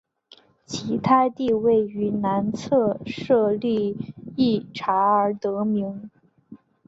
[0.87, 6.09] 因其地位于南侧设立隘寮而得名。